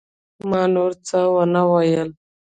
ما 0.49 0.61
نور 0.75 0.91
څه 1.07 1.19
ونه 1.33 1.61
ويل. 1.71 2.09